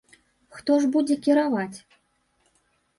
[0.55, 1.77] Хто ж будзе кіраваць?